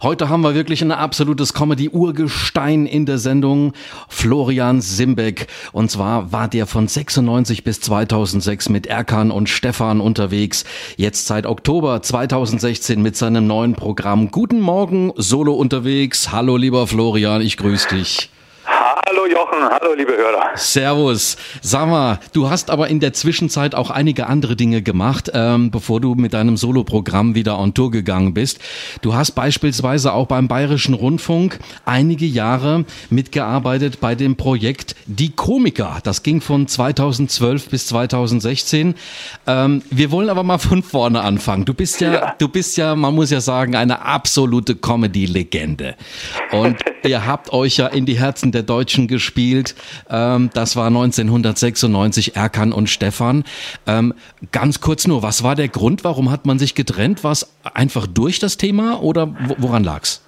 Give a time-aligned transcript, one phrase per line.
[0.00, 3.72] Heute haben wir wirklich ein absolutes Comedy-Urgestein in der Sendung,
[4.08, 5.48] Florian Simbeck.
[5.72, 10.64] Und zwar war der von 96 bis 2006 mit Erkan und Stefan unterwegs.
[10.96, 16.30] Jetzt seit Oktober 2016 mit seinem neuen Programm Guten Morgen, Solo unterwegs.
[16.30, 18.30] Hallo lieber Florian, ich grüße dich.
[18.64, 20.56] Hallo Jochen, hallo liebe Hörer.
[20.56, 21.36] Servus.
[21.60, 26.00] Sag mal, du hast aber in der Zwischenzeit auch einige andere Dinge gemacht, ähm, bevor
[26.00, 28.58] du mit deinem Soloprogramm wieder on Tour gegangen bist.
[29.02, 35.98] Du hast beispielsweise auch beim Bayerischen Rundfunk einige Jahre mitgearbeitet bei dem Projekt Die Komiker.
[36.02, 38.94] Das ging von 2012 bis 2016.
[39.46, 41.64] Ähm, wir wollen aber mal von vorne anfangen.
[41.64, 42.34] Du bist ja, ja.
[42.38, 45.94] du bist ja, man muss ja sagen, eine absolute Comedy-Legende.
[46.52, 49.08] Und ihr habt euch ja in die Herzen der Deutschen Deutschen
[49.48, 49.74] gespielt.
[50.10, 53.44] Ähm, das war 1996 Erkan und Stefan.
[53.86, 54.14] Ähm,
[54.52, 56.04] ganz kurz nur, was war der Grund?
[56.04, 57.24] Warum hat man sich getrennt?
[57.24, 60.22] War es einfach durch das Thema oder woran lag's?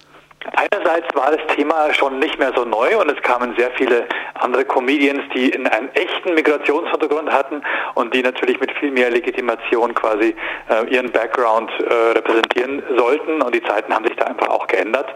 [0.53, 4.65] Einerseits war das Thema schon nicht mehr so neu und es kamen sehr viele andere
[4.65, 7.61] Comedians, die in einen echten Migrationshintergrund hatten
[7.93, 10.35] und die natürlich mit viel mehr Legitimation quasi
[10.67, 15.13] äh, ihren Background äh, repräsentieren sollten und die Zeiten haben sich da einfach auch geändert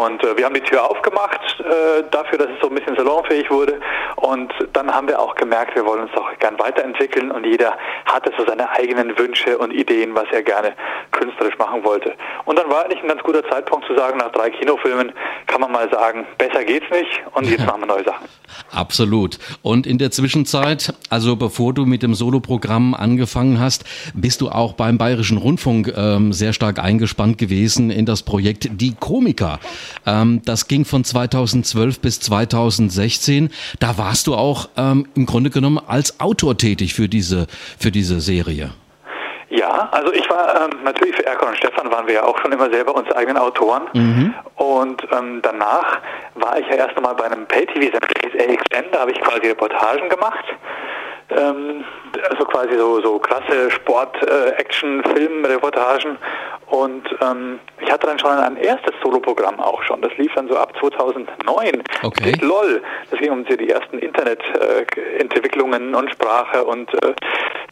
[0.00, 3.50] und äh, wir haben die Tür aufgemacht äh, dafür, dass es so ein bisschen salonfähig
[3.50, 3.80] wurde
[4.16, 8.32] und dann haben wir auch gemerkt, wir wollen uns doch gern weiterentwickeln und jeder hatte
[8.38, 10.72] so seine eigenen Wünsche und Ideen, was er gerne
[11.10, 12.14] künstlerisch machen wollte.
[12.44, 15.12] Und dann war eigentlich ein ganz guter Zeitpunkt zu sagen, nach drei Kinofilmen
[15.46, 18.26] kann man mal sagen, besser geht's nicht und jetzt machen wir neue Sachen.
[18.72, 19.38] Absolut.
[19.62, 23.84] Und in der Zwischenzeit, also bevor du mit dem Soloprogramm angefangen hast,
[24.14, 28.94] bist du auch beim Bayerischen Rundfunk ähm, sehr stark eingespannt gewesen in das Projekt Die
[28.94, 29.58] Komiker.
[30.06, 33.50] Ähm, das ging von 2012 bis 2016.
[33.78, 37.46] Da warst du auch ähm, im Grunde genommen als Autor tätig für diese,
[37.78, 38.70] für diese Serie.
[39.50, 42.52] Ja, also ich war ähm, natürlich für Erkan und Stefan waren wir ja auch schon
[42.52, 43.82] immer selber unsere eigenen Autoren.
[43.94, 44.34] Mhm.
[44.54, 45.98] Und ähm, danach
[46.36, 48.06] war ich ja erst einmal bei einem Pay-TV-Sender,
[48.40, 50.44] AXN, da habe ich quasi Reportagen gemacht.
[51.30, 51.84] Ähm,
[52.28, 54.16] also quasi so, so klasse Sport,
[56.70, 60.00] Und ähm, ich hatte dann schon ein erstes Soloprogramm auch schon.
[60.02, 61.82] Das lief dann so ab 2009.
[62.02, 62.32] Okay.
[62.40, 62.80] LOL.
[63.10, 67.12] Das ging um die ersten Internetentwicklungen äh, und Sprache und äh,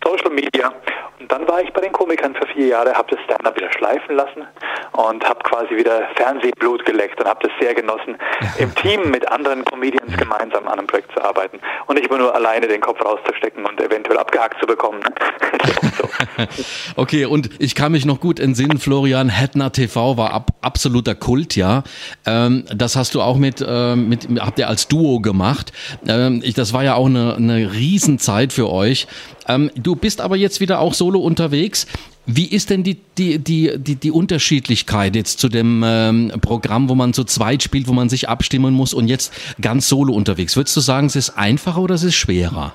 [0.04, 0.72] Social Media.
[1.20, 4.16] Und dann war ich bei den Komikern für vier Jahre, habe das Stand-up wieder schleifen
[4.16, 4.46] lassen
[4.92, 8.16] und habe quasi wieder Fernsehblut geleckt und habe das sehr genossen,
[8.58, 12.34] im Team mit anderen Comedians gemeinsam an einem Projekt zu arbeiten und nicht immer nur
[12.34, 15.00] alleine den Kopf rauszustecken und eventuell abgehakt zu bekommen.
[16.96, 21.56] okay, und ich kann mich noch gut entsinnen, Florian, Hettner TV war ab, absoluter Kult,
[21.56, 21.84] ja.
[22.24, 25.74] Ähm, das hast du auch mit, äh, mit, habt ihr als Duo gemacht.
[26.06, 29.06] Ähm, ich, das war ja auch eine, eine Riesenzeit für euch.
[29.46, 31.86] Ähm, du bist aber jetzt wieder auch solo unterwegs.
[32.24, 36.94] Wie ist denn die, die, die, die, die Unterschiedlichkeit jetzt zu dem ähm, Programm, wo
[36.94, 40.56] man zu zweit spielt, wo man sich abstimmen muss und jetzt ganz solo unterwegs?
[40.56, 42.74] Würdest du sagen, es ist einfacher oder es ist schwerer?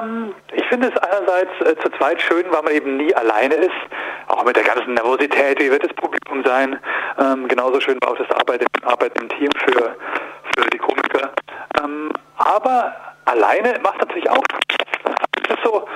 [0.00, 3.70] Ähm, ich finde es einerseits äh, zu zweit schön, weil man eben nie alleine ist,
[4.28, 6.78] auch mit der ganzen Nervosität, wie wird das Publikum sein.
[7.18, 9.96] Ähm, genauso schön war auch das Arbeiten, Arbeiten im Team für,
[10.56, 11.32] für die Komiker.
[11.82, 12.94] Ähm, aber
[13.24, 14.42] alleine macht natürlich auch
[15.42, 15.86] Es ist so,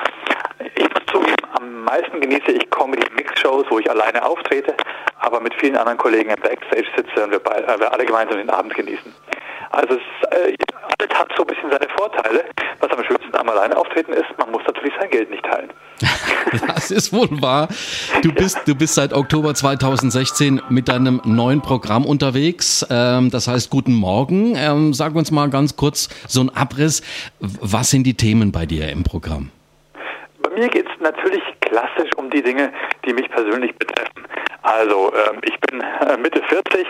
[0.74, 4.74] ich muss zugeben, am meisten genieße ich Comedy-Mix-Shows, wo ich alleine auftrete,
[5.20, 8.38] aber mit vielen anderen Kollegen im Backstage sitze und wir, beide, äh, wir alle gemeinsam
[8.38, 9.14] den Abend genießen.
[9.70, 12.44] Also es, äh, alles hat so ein bisschen seine Vorteile.
[12.80, 15.68] Was am schönsten am alleine auftreten ist, man muss natürlich sein Geld nicht teilen.
[16.66, 17.68] das ist wohl wahr.
[18.22, 22.86] Du bist, du bist seit Oktober 2016 mit deinem neuen Programm unterwegs.
[22.90, 24.54] Ähm, das heißt Guten Morgen.
[24.56, 27.02] Ähm, sag uns mal ganz kurz so ein Abriss.
[27.40, 29.50] Was sind die Themen bei dir im Programm?
[30.42, 31.42] Bei mir geht es natürlich
[31.74, 32.72] klassisch um die Dinge,
[33.04, 34.24] die mich persönlich betreffen.
[34.62, 36.86] Also ähm, ich bin äh, Mitte 40,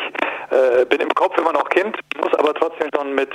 [0.50, 3.30] äh, bin im Kopf immer noch Kind, muss aber trotzdem schon mit,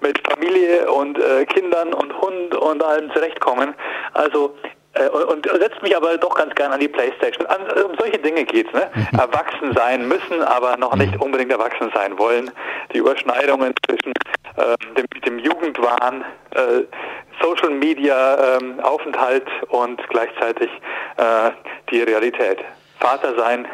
[0.00, 3.74] mit Familie und äh, Kindern und Hund und allem zurechtkommen.
[4.14, 4.54] Also
[5.12, 7.46] und, und setzt mich aber doch ganz gerne an die Playstation.
[7.46, 8.90] An, um solche Dinge geht's, ne?
[8.94, 9.18] Mhm.
[9.18, 11.22] Erwachsen sein müssen, aber noch nicht mhm.
[11.22, 12.50] unbedingt erwachsen sein wollen.
[12.92, 14.12] Die Überschneidungen zwischen
[14.56, 16.82] äh, dem, dem Jugendwahn, äh,
[17.42, 20.70] Social Media ähm, Aufenthalt und gleichzeitig
[21.16, 21.50] äh,
[21.90, 22.58] die Realität.
[23.00, 23.66] Vater sein,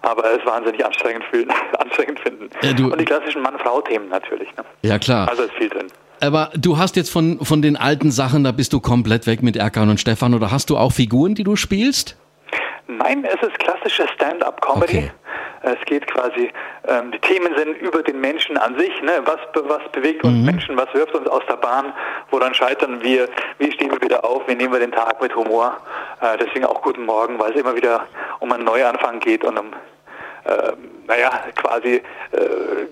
[0.00, 2.50] aber es wahnsinnig anstrengend, fühlen, anstrengend finden.
[2.62, 4.48] Ja, und die klassischen Mann-Frau-Themen natürlich.
[4.56, 4.64] Ne?
[4.82, 5.28] Ja, klar.
[5.28, 5.86] Also ist viel drin.
[6.22, 9.56] Aber du hast jetzt von, von den alten Sachen, da bist du komplett weg mit
[9.56, 12.16] Erkan und Stefan, oder hast du auch Figuren, die du spielst?
[12.86, 14.98] Nein, es ist klassische Stand-up-Comedy.
[14.98, 15.10] Okay.
[15.62, 16.50] Es geht quasi,
[16.88, 18.90] ähm, die Themen sind über den Menschen an sich.
[19.02, 19.20] Ne?
[19.24, 20.44] Was, was bewegt uns mhm.
[20.44, 20.76] Menschen?
[20.76, 21.92] Was wirft uns aus der Bahn?
[22.30, 23.28] Woran scheitern wir?
[23.58, 24.42] Wie stehen wir wieder auf?
[24.46, 25.76] Wie nehmen wir den Tag mit Humor?
[26.20, 28.06] Äh, deswegen auch guten Morgen, weil es immer wieder
[28.38, 29.72] um einen Neuanfang geht und um
[30.44, 30.72] äh,
[31.06, 32.02] naja, quasi äh,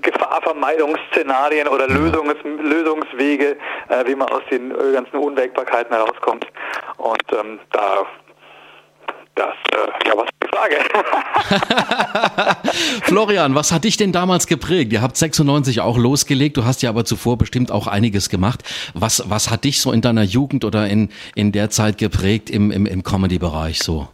[0.02, 3.56] Gefahrvermeidungsszenarien oder Lösungs Lösungswege,
[3.88, 6.46] äh, wie man aus den äh, ganzen Unwägbarkeiten herauskommt.
[6.98, 8.06] Und ähm, da
[9.34, 10.76] das, äh, ja, was die Frage?
[13.04, 14.92] Florian, was hat dich denn damals geprägt?
[14.92, 18.62] Ihr habt 96 auch losgelegt, du hast ja aber zuvor bestimmt auch einiges gemacht.
[18.94, 22.70] Was, was hat dich so in deiner Jugend oder in, in der Zeit geprägt im,
[22.70, 24.08] im, im Comedy-Bereich so?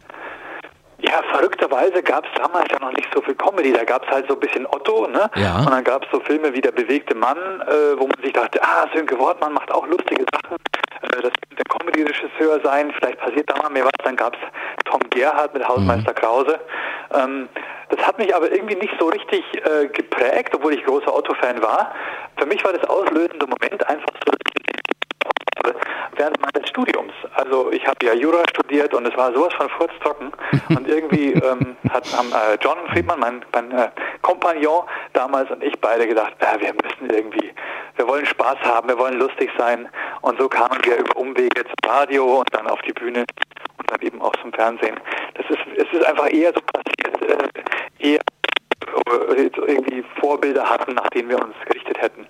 [1.17, 3.73] Ja, verrückterweise gab es damals ja noch nicht so viel Comedy.
[3.73, 5.29] Da gab es halt so ein bisschen Otto, ne?
[5.35, 5.59] Ja.
[5.59, 8.61] Und dann gab es so Filme wie Der bewegte Mann, äh, wo man sich dachte,
[8.61, 10.57] ah, Sönke Wortmann macht auch lustige Sachen.
[11.01, 13.93] Äh, das könnte ein Comedy-Regisseur sein, vielleicht passiert da mal mehr was.
[14.03, 14.39] Dann gab es
[14.85, 16.15] Tom Gerhardt mit Hausmeister mhm.
[16.15, 16.59] Krause.
[17.15, 17.49] Ähm,
[17.89, 21.95] das hat mich aber irgendwie nicht so richtig äh, geprägt, obwohl ich großer Otto-Fan war.
[22.37, 24.31] Für mich war das auslösende Moment einfach so,
[25.63, 25.73] dass
[26.15, 26.97] während meines Studiums.
[27.35, 30.31] Also ich habe ja Jura studiert und es war sowas von furztrocken.
[30.69, 33.89] und irgendwie ähm, hat, haben äh, John Friedman, mein, mein äh,
[34.21, 34.83] Kompagnon
[35.13, 37.53] damals und ich beide gedacht, äh, wir müssen irgendwie,
[37.95, 39.89] wir wollen Spaß haben, wir wollen lustig sein.
[40.21, 43.25] Und so kamen wir über Umwege zum Radio und dann auf die Bühne
[43.77, 44.99] und dann eben auch zum Fernsehen.
[45.35, 47.21] Das ist, es ist einfach eher so passiert,
[48.01, 48.19] äh, eher
[49.35, 52.27] äh, irgendwie Vorbilder hatten, nach denen wir uns gerichtet hätten.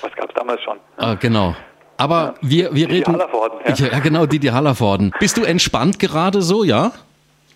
[0.00, 0.78] Was gab es damals schon?
[0.98, 1.54] Ah, genau.
[1.96, 3.12] Aber wir, wir reden.
[3.12, 3.86] Hallervorden, ja.
[3.86, 5.12] ja, genau, Didi Hallervorden.
[5.18, 6.92] Bist du entspannt gerade so, ja?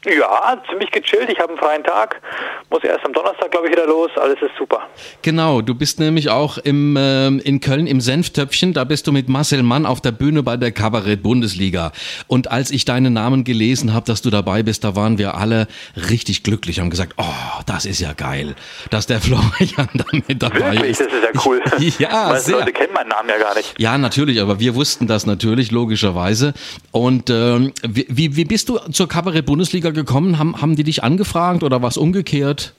[0.07, 1.29] Ja, ziemlich gechillt.
[1.29, 2.23] Ich habe einen freien Tag.
[2.71, 4.11] Muss erst am Donnerstag, glaube ich, wieder los.
[4.17, 4.89] Alles ist super.
[5.21, 8.73] Genau, du bist nämlich auch im, äh, in Köln im Senftöpfchen.
[8.73, 11.93] Da bist du mit Marcel Mann auf der Bühne bei der Kabarett-Bundesliga.
[12.29, 15.67] Und als ich deinen Namen gelesen habe, dass du dabei bist, da waren wir alle
[16.09, 16.81] richtig glücklich.
[16.81, 17.25] Haben gesagt, oh,
[17.67, 18.55] das ist ja geil,
[18.89, 20.93] dass der Florian da mit dabei Wirklich?
[20.93, 21.01] ist.
[21.03, 21.61] Das ist ja cool.
[21.99, 22.59] ja, Weißt, sehr.
[22.59, 23.75] Leute kennen meinen Namen ja gar nicht.
[23.79, 26.55] Ja, natürlich, aber wir wussten das natürlich, logischerweise.
[26.91, 30.39] Und ähm, wie, wie bist du zur Kabarett-Bundesliga Musiker gekommen?
[30.39, 32.75] Haben, haben die dich angefragt oder was umgekehrt?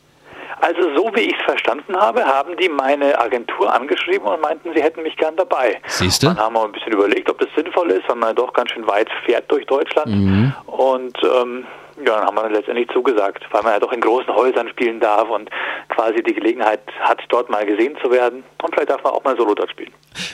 [0.62, 4.82] Also so wie ich es verstanden habe, haben die meine Agentur angeschrieben und meinten, sie
[4.82, 5.82] hätten mich gern dabei.
[5.88, 6.28] Siehst du?
[6.28, 8.86] Dann haben wir ein bisschen überlegt, ob das sinnvoll ist, weil man doch ganz schön
[8.88, 10.08] weit fährt durch Deutschland.
[10.08, 10.54] Mhm.
[10.68, 11.66] Und ähm,
[12.06, 15.30] ja, dann haben wir letztendlich zugesagt, weil man ja doch in großen Häusern spielen darf
[15.30, 15.50] und
[15.90, 18.44] quasi die Gelegenheit hat, dort mal gesehen zu werden.
[18.62, 19.92] Und vielleicht darf man auch mal Solo dort spielen.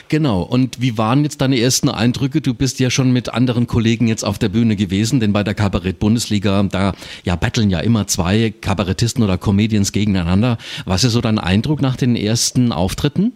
[0.08, 0.42] Genau.
[0.42, 2.40] Und wie waren jetzt deine ersten Eindrücke?
[2.40, 5.54] Du bist ja schon mit anderen Kollegen jetzt auf der Bühne gewesen, denn bei der
[5.54, 6.92] Kabarett-Bundesliga, da
[7.24, 10.58] ja battlen ja immer zwei Kabarettisten oder Comedians gegeneinander.
[10.86, 13.32] Was ist so dein Eindruck nach den ersten Auftritten?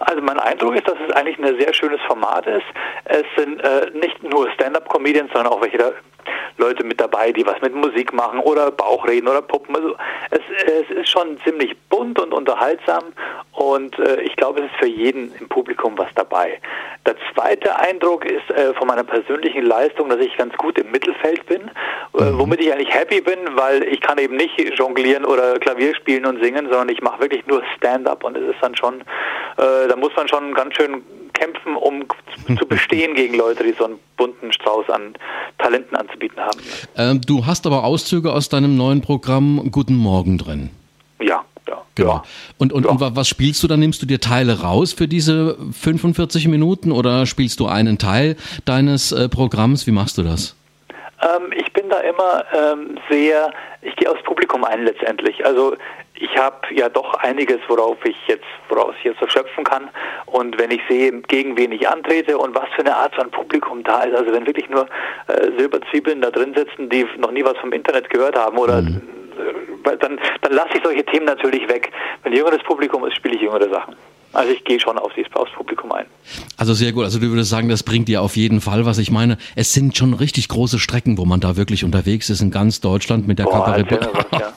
[0.00, 2.66] Also mein Eindruck ist, dass es eigentlich ein sehr schönes Format ist.
[3.06, 5.92] Es sind äh, nicht nur Stand-up-Comedians, sondern auch welche da
[6.56, 9.74] Leute mit dabei, die was mit Musik machen oder Bauchreden oder Puppen.
[9.74, 9.94] Also
[10.30, 13.04] es, es ist schon ziemlich bunt und unterhaltsam
[13.52, 16.60] und äh, ich glaube, es ist für jeden im Publikum was dabei.
[17.06, 21.44] Der zweite Eindruck ist äh, von meiner persönlichen Leistung, dass ich ganz gut im Mittelfeld
[21.46, 21.62] bin,
[22.18, 22.38] äh, mhm.
[22.38, 26.42] womit ich eigentlich happy bin, weil ich kann eben nicht jonglieren oder Klavier spielen und
[26.42, 30.14] singen, sondern ich mache wirklich nur Stand-up und es ist dann schon, äh, da muss
[30.16, 31.02] man schon ganz schön
[31.34, 32.04] kämpfen, um
[32.58, 35.14] zu bestehen gegen Leute, die so einen bunten Strauß an
[35.58, 36.58] Talenten anzubieten haben.
[36.96, 40.70] Ähm, du hast aber Auszüge aus deinem neuen Programm Guten Morgen drin.
[41.20, 41.44] Ja.
[41.66, 42.10] Ja, genau.
[42.10, 42.22] Ja.
[42.58, 42.90] Und, und, ja.
[42.90, 43.80] und was spielst du dann?
[43.80, 49.12] Nimmst du dir Teile raus für diese 45 Minuten oder spielst du einen Teil deines
[49.12, 49.86] äh, Programms?
[49.86, 50.56] Wie machst du das?
[51.22, 55.44] Ähm, ich bin da immer ähm, sehr, ich gehe aufs Publikum ein letztendlich.
[55.46, 55.76] Also
[56.16, 59.90] ich habe ja doch einiges, worauf ich jetzt, woraus ich jetzt so schöpfen kann.
[60.26, 63.82] Und wenn ich sehe, gegen wen ich antrete und was für eine Art von Publikum
[63.82, 64.86] da ist, also wenn wirklich nur
[65.26, 69.02] äh, Silberzwiebeln da drin sitzen, die noch nie was vom Internet gehört haben oder mhm.
[69.84, 71.90] äh, dann, dann lasse ich solche Themen natürlich weg.
[72.22, 73.96] Wenn jüngeres Publikum ist, spiele ich jüngere Sachen.
[74.32, 76.06] Also ich gehe schon auf aufs Publikum ein.
[76.56, 77.04] Also sehr gut.
[77.04, 78.98] Also du würdest sagen, das bringt dir auf jeden Fall was.
[78.98, 82.50] Ich meine, es sind schon richtig große Strecken, wo man da wirklich unterwegs ist in
[82.50, 83.90] ganz Deutschland mit der Kabarett.
[84.32, 84.52] Ja.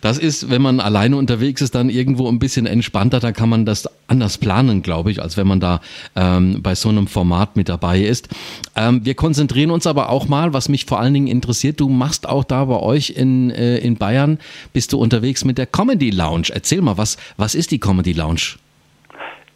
[0.00, 3.20] Das ist, wenn man alleine unterwegs ist, dann irgendwo ein bisschen entspannter.
[3.20, 5.80] Da kann man das anders planen, glaube ich, als wenn man da
[6.14, 8.28] ähm, bei so einem Format mit dabei ist.
[8.74, 11.80] Ähm, wir konzentrieren uns aber auch mal, was mich vor allen Dingen interessiert.
[11.80, 14.38] Du machst auch da bei euch in, äh, in Bayern,
[14.72, 16.48] bist du unterwegs mit der Comedy Lounge.
[16.52, 18.56] Erzähl mal, was, was ist die Comedy Lounge?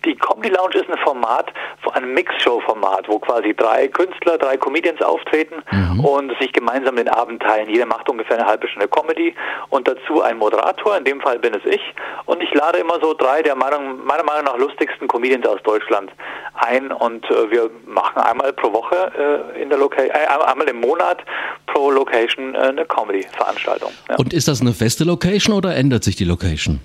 [0.05, 1.53] Die Comedy Lounge ist ein Format,
[1.93, 6.01] ein Mixshow-Format, wo quasi drei Künstler, drei Comedians auftreten mhm.
[6.01, 7.69] und sich gemeinsam den Abend teilen.
[7.69, 9.35] Jeder macht ungefähr eine halbe Stunde Comedy
[9.69, 11.81] und dazu ein Moderator, in dem Fall bin es ich.
[12.27, 16.11] Und ich lade immer so drei der Meinung, meiner Meinung nach lustigsten Comedians aus Deutschland
[16.55, 20.81] ein und äh, wir machen einmal pro Woche äh, in der Location, äh, einmal im
[20.81, 21.19] Monat
[21.67, 23.91] pro Location äh, eine Comedy-Veranstaltung.
[24.09, 24.17] Ja.
[24.17, 26.81] Und ist das eine feste Location oder ändert sich die Location?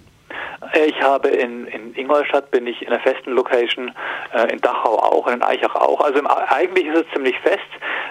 [0.88, 3.92] Ich habe in, in Ingolstadt bin ich in einer festen Location,
[4.34, 6.02] äh, in Dachau auch, in Eichach auch.
[6.02, 7.62] Also im, eigentlich ist es ziemlich fest.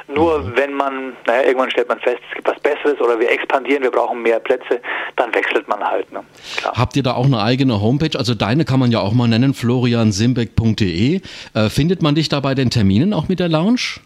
[0.08, 0.52] Nur mhm.
[0.56, 3.90] wenn man, naja, irgendwann stellt man fest, es gibt was Besseres oder wir expandieren, wir
[3.90, 4.80] brauchen mehr Plätze,
[5.16, 6.10] dann wechselt man halt.
[6.12, 6.20] Ne?
[6.64, 8.16] Habt ihr da auch eine eigene Homepage?
[8.18, 11.20] Also deine kann man ja auch mal nennen, floriansimbeck.de.
[11.54, 14.00] Äh, findet man dich da bei den Terminen auch mit der Lounge?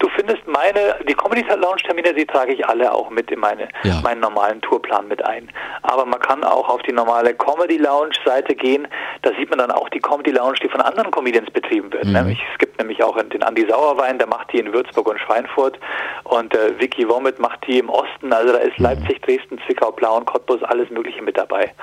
[0.00, 3.68] Du findest meine, die Comedy Lounge Termine, die trage ich alle auch mit in meine,
[3.82, 4.00] ja.
[4.02, 5.50] meinen normalen Tourplan mit ein.
[5.82, 8.88] Aber man kann auch auf die normale Comedy Lounge Seite gehen.
[9.20, 12.06] Da sieht man dann auch die Comedy Lounge, die von anderen Comedians betrieben wird.
[12.06, 12.12] Mhm.
[12.12, 15.78] Nämlich, es gibt nämlich auch den Andi Sauerwein, der macht die in Würzburg und Schweinfurt.
[16.24, 18.32] Und äh, Vicky Womit macht die im Osten.
[18.32, 18.84] Also da ist mhm.
[18.84, 21.74] Leipzig, Dresden, Zwickau, Plauen, Cottbus, alles Mögliche mit dabei.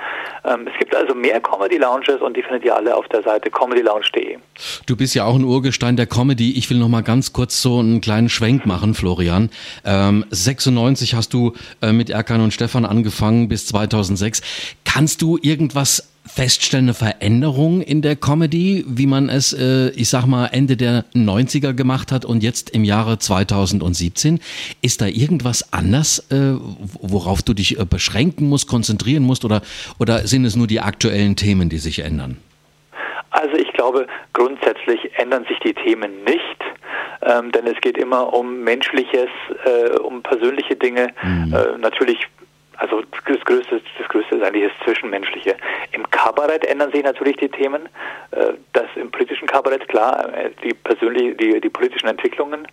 [0.44, 3.48] Ähm, es gibt also mehr Comedy Lounges und die findet ihr alle auf der Seite
[3.48, 4.38] comedylounge.de.
[4.86, 6.58] Du bist ja auch ein Urgestein der Comedy.
[6.58, 9.50] Ich will noch mal ganz kurz so einen kleinen Schwenk machen, Florian.
[9.84, 14.40] Ähm, 96 hast du äh, mit Erkan und Stefan angefangen bis 2006.
[14.86, 20.24] Kannst du irgendwas feststellen, eine Veränderung in der Comedy, wie man es, äh, ich sag
[20.24, 24.40] mal, Ende der 90er gemacht hat und jetzt im Jahre 2017?
[24.80, 26.54] Ist da irgendwas anders, äh,
[27.02, 29.60] worauf du dich äh, beschränken musst, konzentrieren musst oder,
[29.98, 32.38] oder sind es nur die aktuellen Themen, die sich ändern?
[33.32, 36.58] Also ich glaube, grundsätzlich ändern sich die Themen nicht
[37.22, 39.28] ähm, denn es geht immer um Menschliches,
[39.64, 41.12] äh, um persönliche Dinge.
[41.22, 41.54] Mhm.
[41.54, 42.26] Äh, natürlich
[42.78, 45.56] also das Größte, das Größte ist eigentlich das Zwischenmenschliche.
[45.90, 47.88] Im Kabarett ändern sich natürlich die Themen.
[48.30, 52.68] Äh, das im politischen Kabarett, klar, äh, die persönliche, die, die politischen Entwicklungen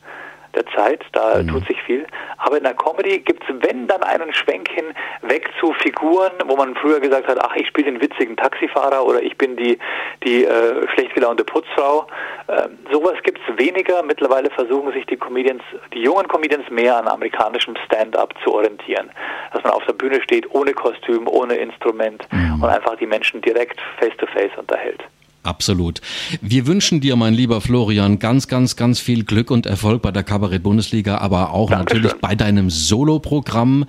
[0.55, 1.47] der Zeit, da mhm.
[1.47, 2.05] tut sich viel.
[2.37, 4.85] Aber in der Comedy gibt es, wenn dann einen Schwenk hin,
[5.21, 9.21] weg zu Figuren, wo man früher gesagt hat, ach, ich spiele den witzigen Taxifahrer oder
[9.21, 9.77] ich bin die,
[10.23, 12.07] die äh, schlecht gelaunte Putzfrau.
[12.47, 14.03] Äh, sowas gibt es weniger.
[14.03, 19.09] Mittlerweile versuchen sich die Comedians, die jungen Comedians mehr an amerikanischem Stand-up zu orientieren.
[19.53, 22.63] Dass man auf der Bühne steht, ohne Kostüm, ohne Instrument mhm.
[22.63, 25.03] und einfach die Menschen direkt face-to-face -face unterhält.
[25.45, 26.01] Absolut.
[26.41, 30.23] Wir wünschen dir, mein lieber Florian, ganz, ganz, ganz viel Glück und Erfolg bei der
[30.23, 32.01] Kabarett-Bundesliga, aber auch Dankeschön.
[32.01, 33.85] natürlich bei deinem Solo-Programm.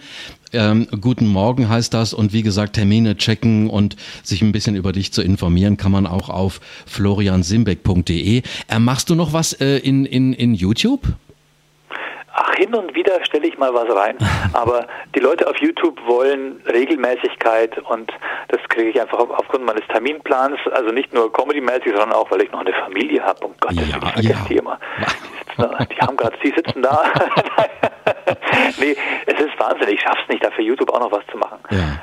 [0.52, 4.92] Ähm, guten Morgen heißt das und wie gesagt, Termine checken und sich ein bisschen über
[4.92, 8.42] dich zu informieren, kann man auch auf floriansimbeck.de.
[8.68, 11.08] Äh, machst du noch was äh, in, in, in YouTube?
[12.56, 14.16] Hin und wieder stelle ich mal was rein.
[14.52, 18.12] Aber die Leute auf YouTube wollen Regelmäßigkeit und
[18.48, 20.58] das kriege ich einfach aufgrund meines Terminplans.
[20.72, 23.46] Also nicht nur comedymäßig, sondern auch, weil ich noch eine Familie habe.
[23.46, 24.46] Um Gottes Willen, ja, ich vergesse ja.
[24.48, 24.78] die immer.
[24.98, 27.04] Die, da, die haben gerade, die sitzen da.
[28.78, 28.96] nee,
[29.26, 29.94] es ist wahnsinnig.
[29.94, 31.58] Ich schaff's nicht, dafür YouTube auch noch was zu machen.
[31.70, 32.00] Ja.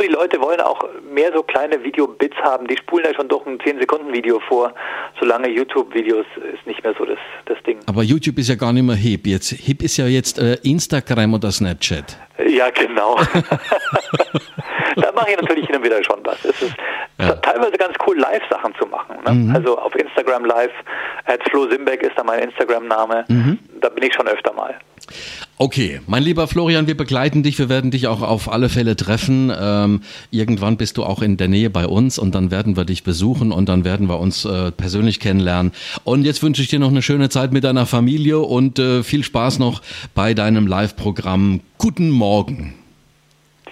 [0.00, 2.66] Glaube, die Leute wollen auch mehr so kleine Video-Bits haben.
[2.66, 4.72] Die spulen ja schon doch ein 10-Sekunden-Video vor.
[5.18, 7.78] Solange YouTube-Videos ist nicht mehr so das, das Ding.
[7.86, 9.26] Aber YouTube ist ja gar nicht mehr hip.
[9.26, 12.16] Jetzt, hip ist ja jetzt äh, Instagram oder Snapchat.
[12.46, 13.16] Ja, genau.
[14.96, 16.42] da mache ich natürlich hin und wieder schon was.
[16.44, 16.74] Es ist
[17.18, 17.32] ja.
[17.34, 19.16] teilweise ganz cool, Live-Sachen zu machen.
[19.26, 19.34] Ne?
[19.34, 19.54] Mhm.
[19.54, 20.72] Also auf Instagram Live,
[21.26, 23.26] at Flo Simbeck ist da mein Instagram-Name.
[23.28, 23.58] Mhm.
[23.80, 24.74] Da bin ich schon öfter mal.
[25.62, 27.58] Okay, mein lieber Florian, wir begleiten dich.
[27.58, 29.52] Wir werden dich auch auf alle Fälle treffen.
[29.54, 30.00] Ähm,
[30.30, 33.52] irgendwann bist du auch in der Nähe bei uns und dann werden wir dich besuchen
[33.52, 35.72] und dann werden wir uns äh, persönlich kennenlernen.
[36.02, 39.22] Und jetzt wünsche ich dir noch eine schöne Zeit mit deiner Familie und äh, viel
[39.22, 39.82] Spaß noch
[40.14, 41.60] bei deinem Live-Programm.
[41.76, 42.72] Guten Morgen.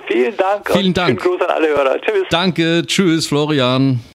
[0.09, 0.71] Vielen Dank.
[0.71, 1.23] Vielen Dank.
[1.23, 1.99] Gruß an alle Hörer.
[2.03, 2.27] Tschüss.
[2.29, 2.83] Danke.
[2.87, 4.01] Tschüss, Florian.